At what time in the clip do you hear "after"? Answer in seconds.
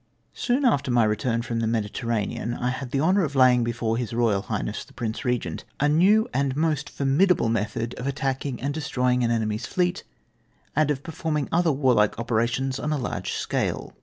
0.65-0.89